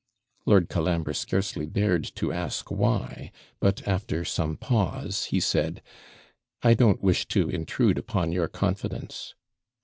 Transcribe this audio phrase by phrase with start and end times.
[0.47, 5.83] Lord Colambre scarcely dared to ask why; but, after some pause, he said
[6.63, 9.35] 'I don't wish to intrude upon your confidence.'